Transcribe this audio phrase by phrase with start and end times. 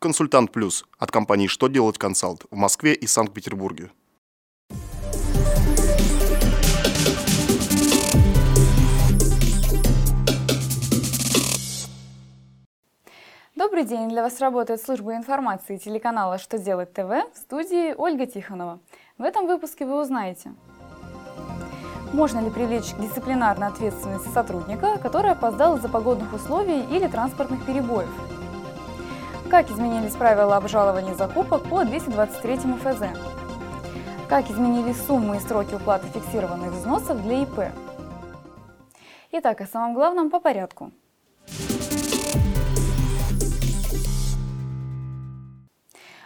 [0.00, 3.90] Консультант Плюс от компании «Что делать консалт» в Москве и Санкт-Петербурге.
[13.56, 14.08] Добрый день!
[14.08, 18.78] Для вас работает служба информации телеканала «Что делать ТВ» в студии Ольга Тихонова.
[19.18, 20.54] В этом выпуске вы узнаете–
[22.12, 28.08] можно ли привлечь к дисциплинарной ответственности сотрудника, который опоздал из-за погодных условий или транспортных перебоев?
[29.50, 33.18] Как изменились правила обжалования закупок по 223 ФЗ?
[34.28, 37.72] Как изменились суммы и сроки уплаты фиксированных взносов для ИП?
[39.32, 40.92] Итак, о самом главном по порядку.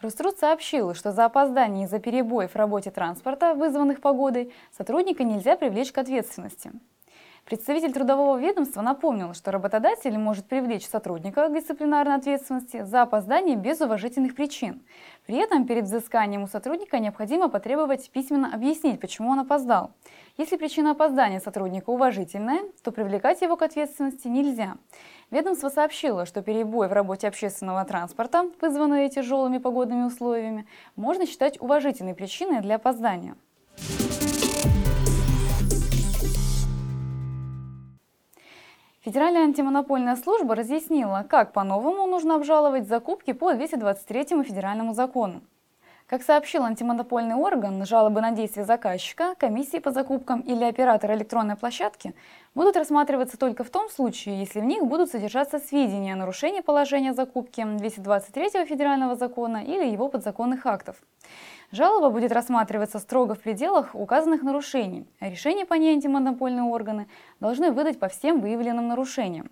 [0.00, 5.92] Роструд сообщил, что за опоздание из-за перебоев в работе транспорта, вызванных погодой, сотрудника нельзя привлечь
[5.92, 6.72] к ответственности.
[7.44, 13.82] Представитель трудового ведомства напомнил, что работодатель может привлечь сотрудника к дисциплинарной ответственности за опоздание без
[13.82, 14.80] уважительных причин.
[15.26, 19.90] При этом перед взысканием у сотрудника необходимо потребовать письменно объяснить, почему он опоздал.
[20.38, 24.76] Если причина опоздания сотрудника уважительная, то привлекать его к ответственности нельзя.
[25.30, 32.14] Ведомство сообщило, что перебой в работе общественного транспорта, вызванные тяжелыми погодными условиями, можно считать уважительной
[32.14, 33.36] причиной для опоздания.
[39.04, 45.42] Федеральная антимонопольная служба разъяснила, как по-новому нужно обжаловать закупки по 223 федеральному закону.
[46.06, 52.14] Как сообщил антимонопольный орган, жалобы на действия заказчика, комиссии по закупкам или оператора электронной площадки
[52.54, 57.14] будут рассматриваться только в том случае, если в них будут содержаться сведения о нарушении положения
[57.14, 60.96] закупки 223 федерального закона или его подзаконных актов.
[61.72, 67.08] Жалоба будет рассматриваться строго в пределах указанных нарушений, решения по ней антимонопольные органы
[67.40, 69.50] должны выдать по всем выявленным нарушениям.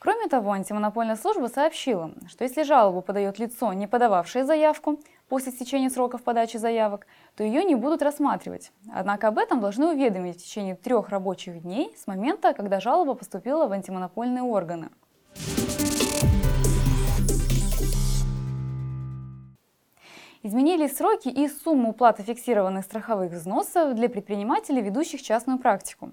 [0.00, 5.90] Кроме того, антимонопольная служба сообщила, что если жалобу подает лицо, не подававшее заявку, после истечения
[5.90, 8.72] сроков подачи заявок, то ее не будут рассматривать.
[8.92, 13.66] Однако об этом должны уведомить в течение трех рабочих дней с момента, когда жалоба поступила
[13.66, 14.90] в антимонопольные органы.
[20.42, 26.12] Изменились сроки и сумму уплаты фиксированных страховых взносов для предпринимателей, ведущих частную практику.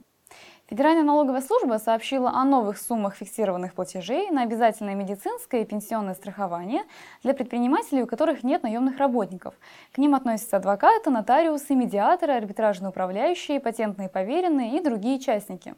[0.71, 6.83] Федеральная налоговая служба сообщила о новых суммах фиксированных платежей на обязательное медицинское и пенсионное страхование
[7.23, 9.53] для предпринимателей, у которых нет наемных работников.
[9.91, 15.75] К ним относятся адвокаты, нотариусы, медиаторы, арбитражные управляющие, патентные поверенные и другие участники.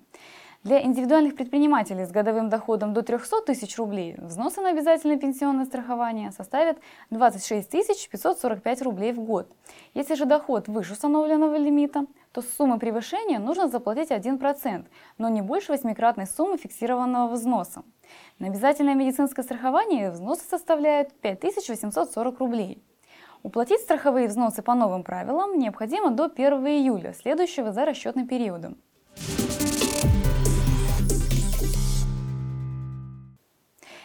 [0.64, 6.32] Для индивидуальных предпринимателей с годовым доходом до 300 тысяч рублей взносы на обязательное пенсионное страхование
[6.32, 6.78] составят
[7.10, 7.70] 26
[8.10, 9.52] 545 рублей в год.
[9.94, 14.86] Если же доход выше установленного лимита, то с суммы превышения нужно заплатить 1%,
[15.18, 17.84] но не больше восьмикратной суммы фиксированного взноса.
[18.40, 22.82] На обязательное медицинское страхование взносы составляют 5840 рублей.
[23.42, 28.78] Уплатить страховые взносы по новым правилам необходимо до 1 июля, следующего за расчетным периодом.